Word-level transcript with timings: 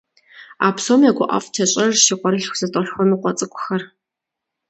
А 0.65 0.67
псом 0.75 0.99
я 1.09 1.11
гуӏэфӏтещӏэжщ 1.17 2.05
и 2.13 2.15
къуэрылъху 2.19 2.57
зэтӏолъхуэныкъуэ 2.59 3.31
цӏыкӏухэр. 3.37 3.81